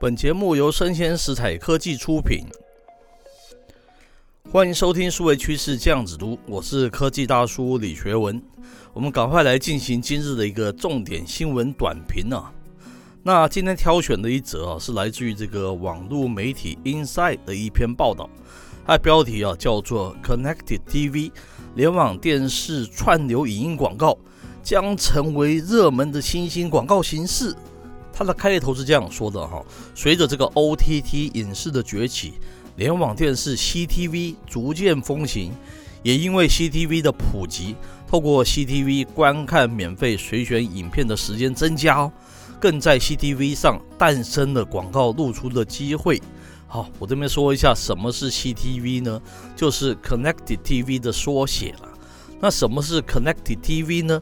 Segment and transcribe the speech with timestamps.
[0.00, 2.44] 本节目由生鲜食材科技出品，
[4.50, 8.42] 欢迎收听数位趋势酱子读，我是科技大叔李学文。
[8.92, 12.52] 我们赶快来进行今日的一个重点新闻短评啊。
[13.22, 18.28] 那今天挑选的一则啊，是来自于这个网络媒体 Inside 的一篇报道，
[18.84, 21.30] 它的标题啊叫做 “Connected TV
[21.76, 24.18] 联网电视串流影音广告
[24.60, 27.54] 将成为热门的新兴广告形式”。
[28.16, 29.60] 它的开头是这样说的哈：
[29.94, 32.34] 随着这个 OTT 影视的崛起，
[32.76, 35.52] 联网电视 CTV 逐渐风行，
[36.04, 37.74] 也因为 CTV 的普及，
[38.06, 42.12] 透过 CTV 观看免费随选影片的时间增加哦，
[42.60, 46.22] 更在 CTV 上诞生了广告露出的机会。
[46.68, 49.20] 好，我这边说一下什么是 CTV 呢？
[49.56, 51.88] 就是 Connected TV 的缩写了。
[52.40, 54.20] 那什么是 Connected TV 呢？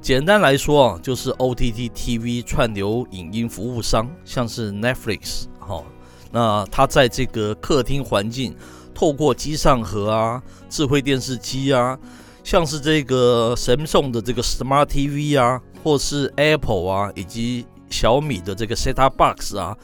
[0.00, 5.84] 简单来说啊，就是 OTT TV 串流影音服务商，像是 Netflix，好，
[6.32, 8.56] 那它在这个客厅环境，
[8.94, 11.98] 透过机上盒啊、智慧电视机啊，
[12.42, 19.76] 像是这个 Samsung 的这个 Smart TV 啊，或是 Apple 啊，以及小米的这个 Set-top Box 啊，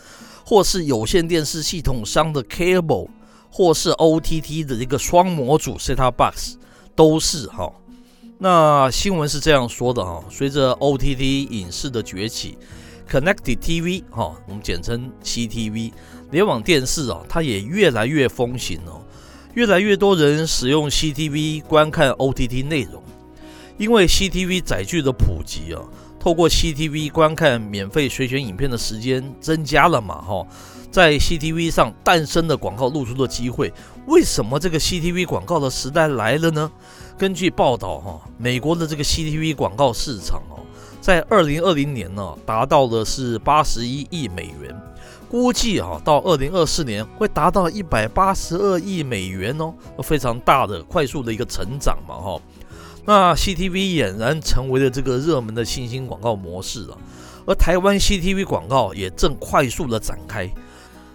[0.47, 3.09] 或是有线电视系统商的 Cable，
[3.51, 6.57] 或是 OTT 的这个双模组 Set-top Box，
[6.95, 7.71] 都是哈。
[8.39, 12.59] 那新闻是这样说的啊，随着 OTT 影视的崛起
[13.11, 15.91] ，Connected TV 哈，我们简称 CTV
[16.31, 19.01] 联网电视啊，它也越来越风行哦，
[19.55, 23.03] 越来越多人使用 CTV 观看 OTT 内容，
[23.79, 25.81] 因为 CTV 载具的普及啊，
[26.27, 30.45] 透过 CTV 观看免费随选影片的时间增加了嘛哈，
[30.91, 33.73] 在 CTV 上诞生的广告露出的机会，
[34.09, 36.69] 为什么这个 CTV 广告的时代来了呢？
[37.17, 40.59] 根据报道，哈，美国的这个 CTV 广告市场哦，
[41.01, 44.77] 在二零二零年呢，达到的是八十一亿美元，
[45.31, 52.41] 估计啊，到二零二四年会达到一百八十二亿美元哦，非常大的、快速的一个成长嘛，哈。
[53.07, 56.99] 那 CTV 俨然成为了这个热门的新兴广告模式了，
[57.47, 60.51] 而台湾 CTV 广告也正快速的展开。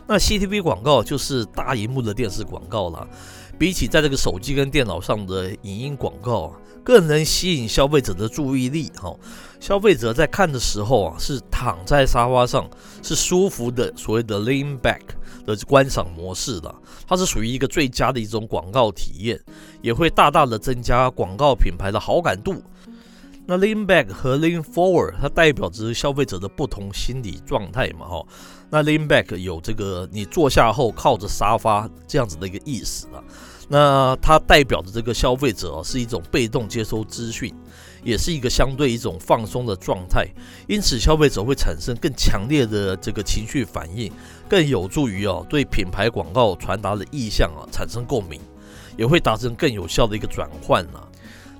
[0.07, 3.07] 那 CTV 广告就是大荧幕的电视广告了。
[3.62, 8.92] 比起在这个手机跟电脑上的影音广告啊，更能吸引消费者的注意力。
[9.00, 9.16] 哈，
[9.60, 12.68] 消费者在看的时候啊，是躺在沙发上，
[13.04, 15.02] 是舒服的，所谓的 lean back
[15.46, 16.74] 的观赏模式的，
[17.08, 19.40] 它是属于一个最佳的一种广告体验，
[19.84, 22.64] 也会大大的增加广告品牌的好感度。
[23.46, 28.26] 那 lean back 和 lean forward，它代表着消费者的不同心理状态嘛，哈。
[28.72, 33.22] 那 lean back 有这个你坐下后靠着沙发这样子的一个意思啊。
[33.74, 37.56] 那它代表的这个消费者是一种被动接收资讯，
[38.04, 40.28] 也是一个相对一种放松的状态，
[40.68, 44.12] 因此消费者会产生更强烈的这个情绪反应，
[44.50, 48.42] 更有助于哦对品牌广告传达的意向啊产生共鸣，
[48.98, 51.08] 也会达成更有效的一个转换啊。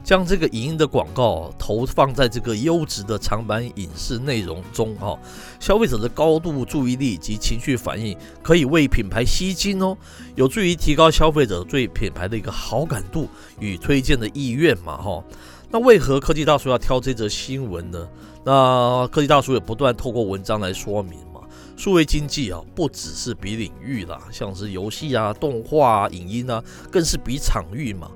[0.03, 5.17] 将这个影音的广告投放在这个优质的长版影视内容中，哈，
[5.59, 9.97] 消费者的高度注意力及情绪反应可以为品牌吸睛哦，
[10.35, 13.28] 有助于提高消费者对品牌的一个好感度
[13.59, 15.23] 与推荐的意愿嘛，哈。
[15.69, 18.07] 那为何科技大叔要挑这则新闻呢？
[18.44, 21.40] 那科技大叔也不断透过文章来说明嘛，
[21.78, 26.61] 数位经济啊，不只是比领域啦，像是游戏啊、动画啊、影音啊，
[26.91, 28.11] 更是比场域嘛。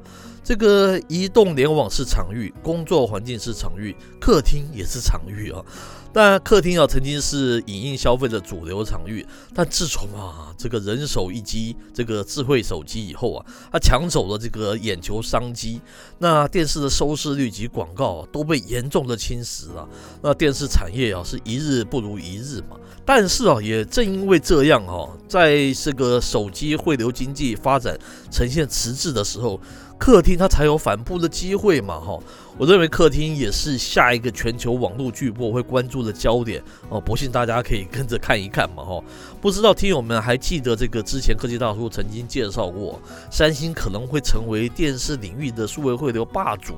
[0.46, 5.60] 这个移动联网是场域，工作环境是场域，客厅也是场域啊。
[6.14, 9.26] 但客厅啊，曾经是影音消费的主流场域，
[9.56, 15.82] 但自从啊这个人手一机，这个智慧手机以后啊，它抢走了这个眼球商机，
[16.20, 19.90] 那电视的收视率及广告，都被严重的侵蚀了。
[20.22, 22.78] 那电视产业啊，是一日不如一日嘛。
[23.04, 27.98] 但是啊，也正因为这样啊，在这个手机汇流经济发展
[28.32, 29.60] 呈现迟滞的时候，
[29.98, 32.20] 客厅它才有反扑的机会嘛哈。
[32.58, 39.04] 我认为客厅也是下一个全球网络巨擘会关注的焦点哦，不信大家可以跟着看一看嘛哈。
[39.42, 46.76] 不知道听友们还记得这个之前科技大叔曾经介绍过，三星可能会成为电视领域的数位汇流霸主，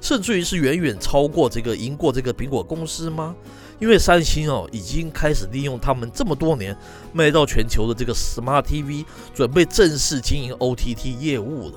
[0.00, 3.34] 甚至于是远远超过这个赢过这个苹果公司吗？
[3.80, 6.76] 因为三星哦，已经开始利用他们这么多年
[7.12, 11.74] 卖到全球的这个 Smart TV，准备正式经营 OTT 业务了。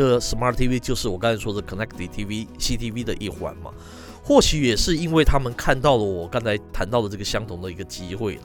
[0.00, 3.70] 这 Smart TV 就是我刚才说的 Connected TV CTV 的一环嘛。
[4.24, 8.42] 或许也是因为他们看到了我刚才谈到的这个相同的一个机会了。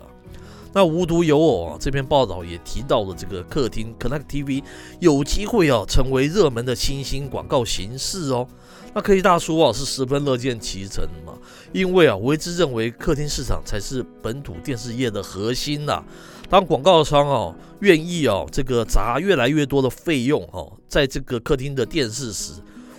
[0.73, 4.63] 那无独有偶啊，这篇报道也提到了这个客厅 Connected TV
[4.99, 8.45] 有机会啊成为热门的新兴广告形式哦。
[8.93, 11.31] 那科技大叔啊是十分乐见其成嘛，
[11.71, 16.03] 因为啊我一直认为客厅市场才是本土电视业的核心呐、啊。
[16.49, 22.53] 当广告商哦愿意哦这个砸越来越多的费用哦，在这个客厅的电视时，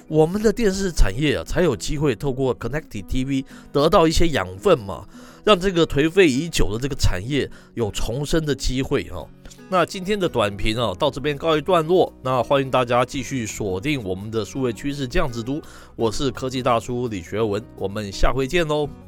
[0.09, 5.07] 我们的电视产业啊才有机会透过 Connected TV 得到一些养分嘛，
[5.45, 9.27] 让这个颓废已久的这个产业有重生的机会哈。
[9.69, 15.61] 那今天的短评啊到这边告一段落，那欢迎大家继续锁定我们的数位趋势酱子都，
[15.97, 19.06] 我是科技大叔李学文，我们下回见喽。